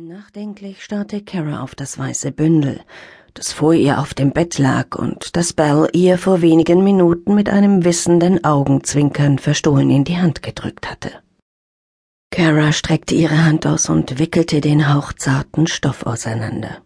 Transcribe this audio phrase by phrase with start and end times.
[0.00, 2.78] Nachdenklich starrte Kara auf das weiße Bündel,
[3.34, 7.48] das vor ihr auf dem Bett lag und das Bell ihr vor wenigen Minuten mit
[7.48, 11.10] einem wissenden Augenzwinkern verstohlen in die Hand gedrückt hatte.
[12.30, 16.80] Kara streckte ihre Hand aus und wickelte den hauchzarten Stoff auseinander.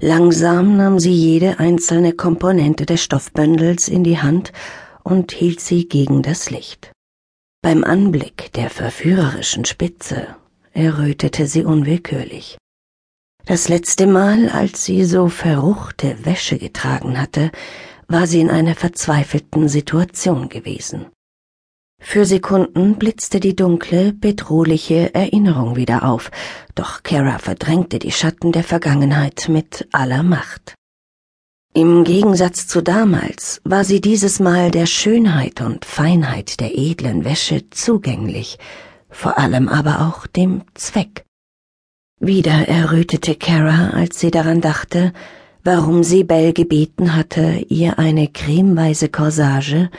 [0.00, 4.54] Langsam nahm sie jede einzelne Komponente des Stoffbündels in die Hand
[5.02, 6.90] und hielt sie gegen das Licht.
[7.60, 10.36] Beim Anblick der verführerischen Spitze
[10.76, 12.58] errötete sie unwillkürlich.
[13.46, 17.50] Das letzte Mal, als sie so verruchte Wäsche getragen hatte,
[18.08, 21.06] war sie in einer verzweifelten Situation gewesen.
[22.00, 26.30] Für Sekunden blitzte die dunkle, bedrohliche Erinnerung wieder auf,
[26.74, 30.74] doch Kara verdrängte die Schatten der Vergangenheit mit aller Macht.
[31.72, 37.70] Im Gegensatz zu damals war sie dieses Mal der Schönheit und Feinheit der edlen Wäsche
[37.70, 38.58] zugänglich,
[39.16, 41.24] vor allem aber auch dem Zweck.
[42.20, 45.12] Wieder errötete Kara, als sie daran dachte,
[45.64, 49.90] warum sie Bell gebeten hatte, ihr eine cremeweiße Corsage,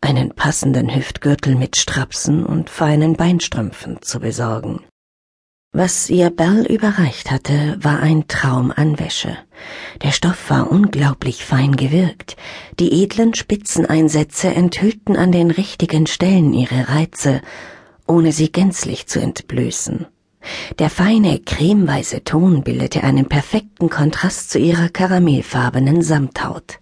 [0.00, 4.80] einen passenden Hüftgürtel mit Strapsen und feinen Beinstrümpfen zu besorgen.
[5.72, 9.36] Was ihr Bell überreicht hatte, war ein Traum an Wäsche.
[10.02, 12.36] Der Stoff war unglaublich fein gewirkt.
[12.78, 17.40] Die edlen Spitzeneinsätze enthüllten an den richtigen Stellen ihre Reize
[18.06, 20.06] ohne sie gänzlich zu entblößen.
[20.78, 26.80] Der feine, cremeweiße Ton bildete einen perfekten Kontrast zu ihrer karamellfarbenen Samthaut.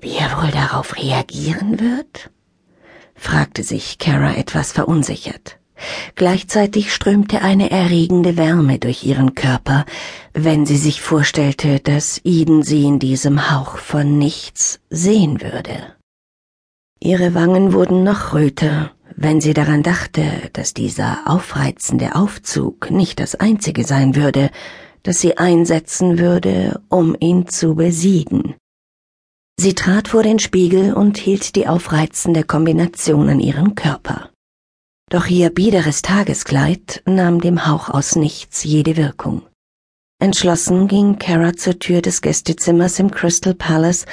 [0.00, 2.30] Wie er wohl darauf reagieren wird?
[3.14, 5.58] fragte sich Kara etwas verunsichert.
[6.14, 9.84] Gleichzeitig strömte eine erregende Wärme durch ihren Körper,
[10.32, 15.94] wenn sie sich vorstellte, dass Eden sie in diesem Hauch von nichts sehen würde.
[17.00, 23.34] Ihre Wangen wurden noch röter, wenn sie daran dachte, dass dieser aufreizende Aufzug nicht das
[23.34, 24.50] einzige sein würde,
[25.02, 28.54] das sie einsetzen würde, um ihn zu besiegen.
[29.58, 34.30] Sie trat vor den Spiegel und hielt die aufreizende Kombination an ihren Körper.
[35.10, 39.42] Doch ihr biederes Tageskleid nahm dem Hauch aus nichts jede Wirkung.
[40.18, 44.06] Entschlossen ging Kara zur Tür des Gästezimmers im Crystal Palace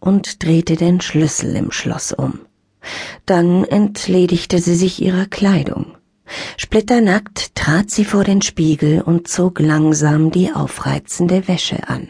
[0.00, 2.45] und drehte den Schlüssel im Schloss um.
[3.24, 5.96] Dann entledigte sie sich ihrer Kleidung.
[6.56, 12.08] Splitternackt trat sie vor den Spiegel und zog langsam die aufreizende Wäsche an.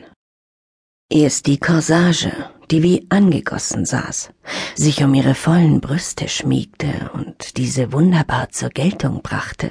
[1.10, 2.32] Erst die Corsage,
[2.70, 4.30] die wie angegossen saß,
[4.74, 9.70] sich um ihre vollen Brüste schmiegte und diese wunderbar zur Geltung brachte.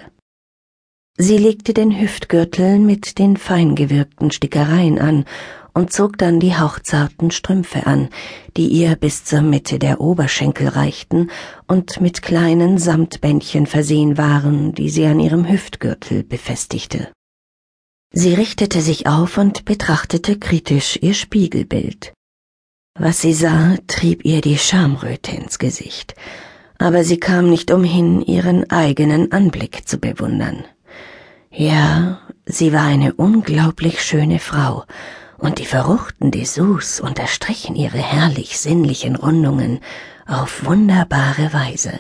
[1.18, 5.24] Sie legte den Hüftgürtel mit den feingewirkten Stickereien an
[5.74, 8.10] und zog dann die hauchzarten Strümpfe an,
[8.58, 11.32] die ihr bis zur Mitte der Oberschenkel reichten
[11.68, 17.10] und mit kleinen Samtbändchen versehen waren, die sie an ihrem Hüftgürtel befestigte.
[18.12, 22.14] Sie richtete sich auf und betrachtete kritisch ihr Spiegelbild.
[22.98, 26.16] Was sie sah, trieb ihr die Schamröte ins Gesicht,
[26.78, 30.66] aber sie kam nicht umhin, ihren eigenen Anblick zu bewundern.
[31.58, 34.84] Ja, sie war eine unglaublich schöne Frau,
[35.38, 39.80] und die verruchten Dessous unterstrichen ihre herrlich sinnlichen Rundungen
[40.28, 41.98] auf wunderbare Weise.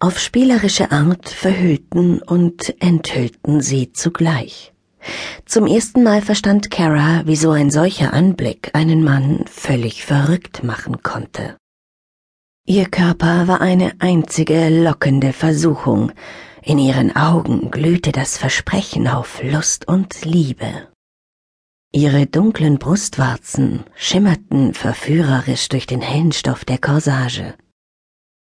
[0.00, 4.74] Auf spielerische Art verhüllten und enthüllten sie zugleich.
[5.46, 11.56] Zum ersten Mal verstand Kara, wieso ein solcher Anblick einen Mann völlig verrückt machen konnte.
[12.66, 16.12] Ihr Körper war eine einzige lockende Versuchung,
[16.68, 20.88] in ihren Augen glühte das Versprechen auf Lust und Liebe.
[21.92, 27.54] Ihre dunklen Brustwarzen schimmerten verführerisch durch den hellen Stoff der Corsage.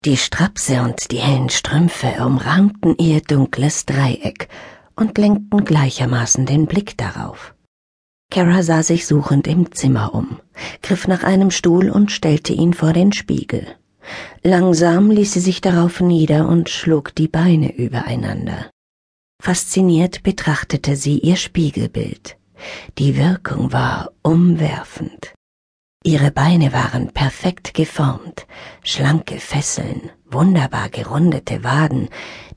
[0.06, 4.50] Die Strapse und die hellen Strümpfe umrahmten ihr dunkles Dreieck
[4.96, 7.54] und lenkten gleichermaßen den Blick darauf.
[8.32, 10.40] Kara sah sich suchend im Zimmer um,
[10.82, 13.68] griff nach einem Stuhl und stellte ihn vor den Spiegel.
[14.44, 18.70] Langsam ließ sie sich darauf nieder und schlug die Beine übereinander.
[19.42, 22.38] Fasziniert betrachtete sie ihr Spiegelbild.
[22.98, 25.34] Die Wirkung war umwerfend.
[26.04, 28.46] Ihre Beine waren perfekt geformt,
[28.84, 32.10] schlanke Fesseln, wunderbar gerundete Waden,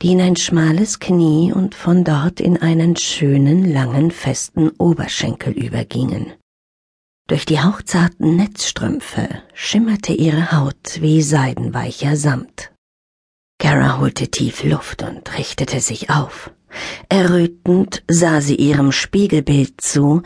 [0.02, 6.34] die in ein schmales Knie und von dort in einen schönen, langen, festen Oberschenkel übergingen.
[7.28, 12.72] Durch die hauchzarten Netzstrümpfe schimmerte ihre Haut wie seidenweicher Samt.
[13.58, 16.50] Kara holte tief Luft und richtete sich auf.
[17.10, 20.22] Errötend sah sie ihrem Spiegelbild zu,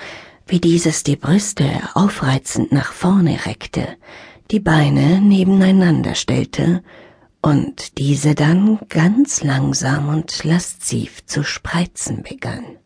[0.46, 3.96] wie dieses die Brüste aufreizend nach vorne reckte,
[4.52, 6.84] die Beine nebeneinander stellte
[7.40, 12.78] und diese dann ganz langsam und lasziv zu spreizen begann.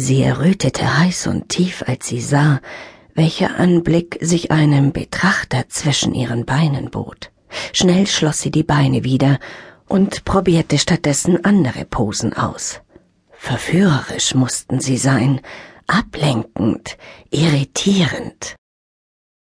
[0.00, 2.60] Sie errötete heiß und tief, als sie sah,
[3.16, 7.32] welcher Anblick sich einem Betrachter zwischen ihren Beinen bot.
[7.72, 9.40] Schnell schloss sie die Beine wieder
[9.88, 12.80] und probierte stattdessen andere Posen aus.
[13.32, 15.40] Verführerisch mussten sie sein,
[15.88, 16.96] ablenkend,
[17.30, 18.54] irritierend.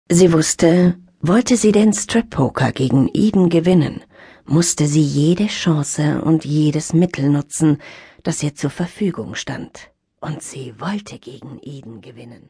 [0.09, 4.03] Sie wusste, wollte sie den Strip-Poker gegen Eden gewinnen,
[4.45, 7.79] musste sie jede Chance und jedes Mittel nutzen,
[8.23, 9.91] das ihr zur Verfügung stand.
[10.25, 12.49] Und sie wollte gegen Eden gewinnen.